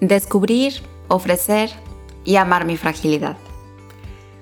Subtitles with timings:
[0.00, 1.70] descubrir, ofrecer
[2.24, 3.36] y amar mi fragilidad.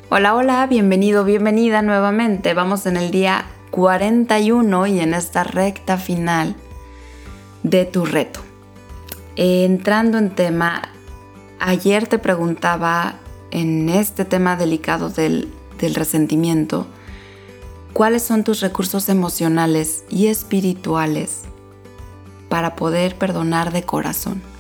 [0.08, 2.54] Hola, hola, bienvenido, bienvenida nuevamente.
[2.54, 6.56] Vamos en el día 41 y en esta recta final
[7.62, 8.40] de tu reto.
[9.34, 10.82] Entrando en tema,
[11.58, 13.16] ayer te preguntaba
[13.50, 16.86] en este tema delicado del, del resentimiento,
[17.92, 21.42] ¿cuáles son tus recursos emocionales y espirituales
[22.48, 24.55] para poder perdonar de corazón?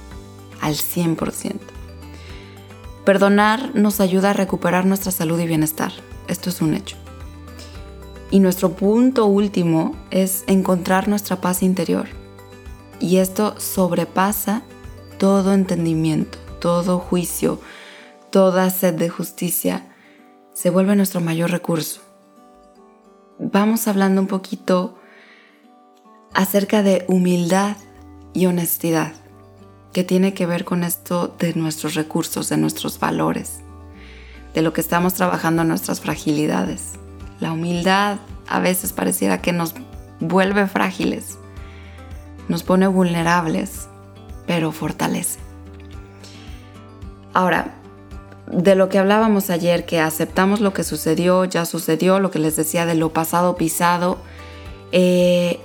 [0.60, 1.76] Al 100%.
[3.06, 5.92] Perdonar nos ayuda a recuperar nuestra salud y bienestar.
[6.26, 6.96] Esto es un hecho.
[8.32, 12.08] Y nuestro punto último es encontrar nuestra paz interior.
[12.98, 14.62] Y esto sobrepasa
[15.18, 17.60] todo entendimiento, todo juicio,
[18.30, 19.86] toda sed de justicia.
[20.52, 22.00] Se vuelve nuestro mayor recurso.
[23.38, 24.98] Vamos hablando un poquito
[26.34, 27.76] acerca de humildad
[28.32, 29.12] y honestidad
[29.96, 33.60] que tiene que ver con esto de nuestros recursos, de nuestros valores,
[34.52, 36.96] de lo que estamos trabajando en nuestras fragilidades.
[37.40, 39.74] La humildad a veces pareciera que nos
[40.20, 41.38] vuelve frágiles,
[42.46, 43.88] nos pone vulnerables,
[44.46, 45.38] pero fortalece.
[47.32, 47.76] Ahora,
[48.52, 52.54] de lo que hablábamos ayer, que aceptamos lo que sucedió, ya sucedió, lo que les
[52.54, 54.18] decía de lo pasado pisado,
[54.92, 55.58] eh,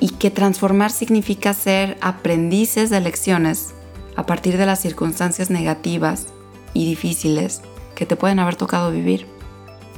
[0.00, 3.74] y que transformar significa ser aprendices de lecciones
[4.16, 6.26] a partir de las circunstancias negativas
[6.72, 7.60] y difíciles
[7.94, 9.26] que te pueden haber tocado vivir.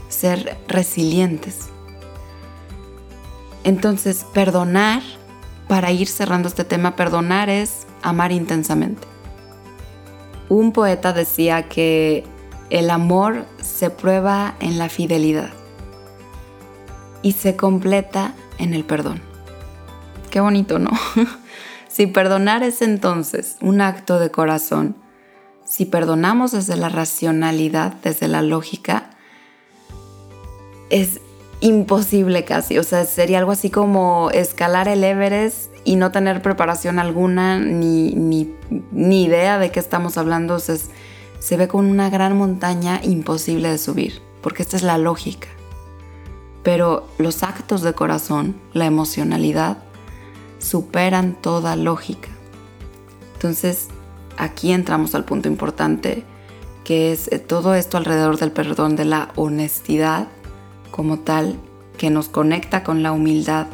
[0.08, 1.68] Ser resilientes.
[3.64, 5.02] Entonces, perdonar,
[5.68, 9.06] para ir cerrando este tema, perdonar es amar intensamente.
[10.48, 12.24] Un poeta decía que
[12.70, 15.50] el amor se prueba en la fidelidad
[17.22, 19.31] y se completa en el perdón.
[20.32, 20.90] Qué bonito, ¿no?
[21.88, 24.96] si perdonar es entonces un acto de corazón,
[25.66, 29.10] si perdonamos desde la racionalidad, desde la lógica,
[30.88, 31.20] es
[31.60, 32.78] imposible casi.
[32.78, 38.14] O sea, sería algo así como escalar el Everest y no tener preparación alguna ni,
[38.14, 40.60] ni, idea de qué estamos hablando.
[40.60, 45.48] se ve como una gran montaña imposible de subir, porque esta es la lógica.
[46.62, 49.76] Pero los actos de corazón, la emocionalidad,
[50.62, 52.28] superan toda lógica.
[53.34, 53.88] Entonces,
[54.36, 56.24] aquí entramos al punto importante,
[56.84, 60.28] que es eh, todo esto alrededor del perdón, de la honestidad
[60.90, 61.56] como tal,
[61.98, 63.66] que nos conecta con la humildad.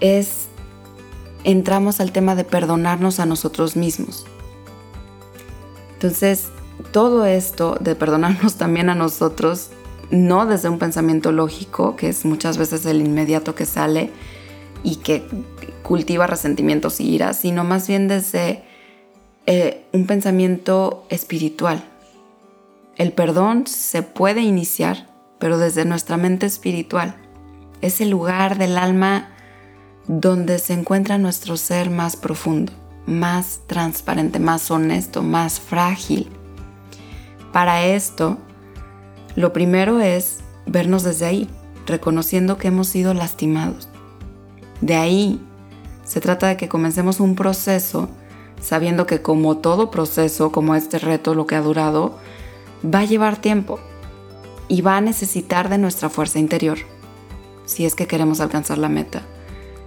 [0.00, 0.48] Es,
[1.44, 4.26] entramos al tema de perdonarnos a nosotros mismos.
[5.92, 6.48] Entonces,
[6.92, 9.68] todo esto de perdonarnos también a nosotros,
[10.10, 14.10] no desde un pensamiento lógico, que es muchas veces el inmediato que sale,
[14.82, 15.26] y que
[15.82, 18.62] cultiva resentimientos y iras, sino más bien desde
[19.46, 21.82] eh, un pensamiento espiritual.
[22.96, 25.08] El perdón se puede iniciar,
[25.38, 27.16] pero desde nuestra mente espiritual.
[27.80, 29.30] Es el lugar del alma
[30.06, 32.72] donde se encuentra nuestro ser más profundo,
[33.06, 36.28] más transparente, más honesto, más frágil.
[37.52, 38.38] Para esto,
[39.34, 41.50] lo primero es vernos desde ahí,
[41.86, 43.88] reconociendo que hemos sido lastimados,
[44.80, 45.40] de ahí
[46.04, 48.08] se trata de que comencemos un proceso
[48.60, 52.18] sabiendo que como todo proceso, como este reto, lo que ha durado,
[52.84, 53.80] va a llevar tiempo
[54.68, 56.78] y va a necesitar de nuestra fuerza interior
[57.64, 59.22] si es que queremos alcanzar la meta.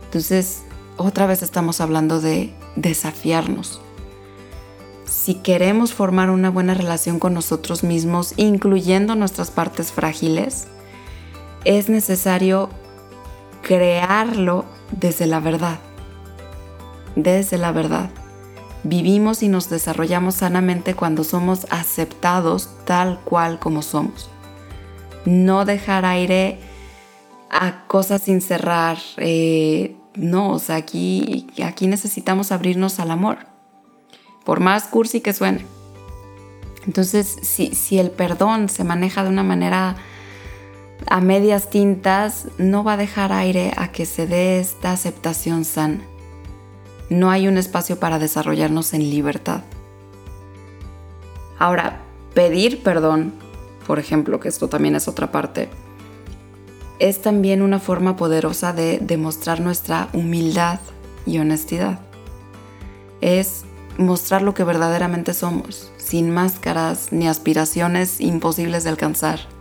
[0.06, 0.64] Entonces,
[0.98, 3.81] otra vez estamos hablando de desafiarnos.
[5.06, 10.68] Si queremos formar una buena relación con nosotros mismos, incluyendo nuestras partes frágiles,
[11.66, 12.70] es necesario
[13.62, 15.79] crearlo desde la verdad.
[17.16, 18.09] Desde la verdad.
[18.83, 24.29] Vivimos y nos desarrollamos sanamente cuando somos aceptados tal cual como somos.
[25.25, 26.59] No dejar aire
[27.49, 28.97] a cosas sin cerrar.
[29.17, 33.38] Eh, no, o sea, aquí, aquí necesitamos abrirnos al amor.
[34.44, 35.65] Por más cursi que suene.
[36.86, 39.95] Entonces, si, si el perdón se maneja de una manera
[41.07, 46.01] a medias tintas no va a dejar aire a que se dé esta aceptación sana.
[47.09, 49.61] No hay un espacio para desarrollarnos en libertad.
[51.59, 52.01] Ahora,
[52.33, 53.33] pedir perdón,
[53.85, 55.69] por ejemplo, que esto también es otra parte,
[57.00, 60.79] es también una forma poderosa de demostrar nuestra humildad
[61.25, 62.00] y honestidad.
[63.21, 63.65] Es
[63.97, 69.52] mostrar lo que verdaderamente somos, sin máscaras ni aspiraciones imposibles de alcanzar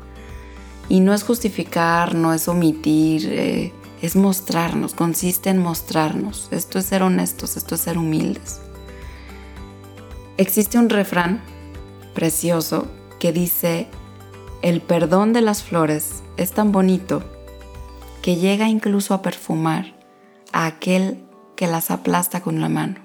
[0.93, 3.73] y no es justificar, no es omitir, eh,
[4.03, 6.49] es mostrarnos, consiste en mostrarnos.
[6.51, 8.61] Esto es ser honestos, esto es ser humildes.
[10.37, 11.41] Existe un refrán
[12.13, 13.89] precioso que dice,
[14.61, 17.23] el perdón de las flores es tan bonito
[18.21, 19.95] que llega incluso a perfumar
[20.53, 21.25] a aquel
[21.57, 22.97] que las aplasta con la mano.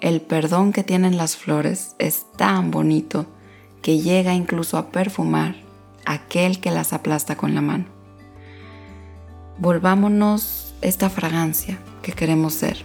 [0.00, 3.26] El perdón que tienen las flores es tan bonito
[3.82, 5.71] que llega incluso a perfumar
[6.12, 7.86] aquel que las aplasta con la mano.
[9.58, 12.84] Volvámonos esta fragancia que queremos ser.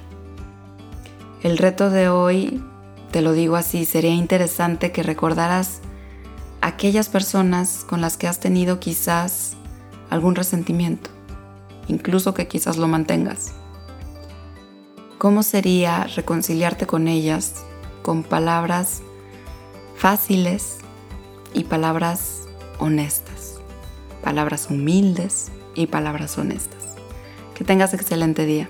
[1.44, 2.64] El reto de hoy,
[3.12, 5.82] te lo digo así, sería interesante que recordaras
[6.62, 9.56] aquellas personas con las que has tenido quizás
[10.10, 11.10] algún resentimiento,
[11.88, 13.54] incluso que quizás lo mantengas.
[15.18, 17.64] ¿Cómo sería reconciliarte con ellas
[18.04, 19.02] con palabras
[19.96, 20.78] fáciles
[21.54, 22.47] y palabras
[22.80, 23.60] honestas?
[24.24, 26.96] Palabras humildes y palabras honestas.
[27.56, 28.70] Que tengas excelente día.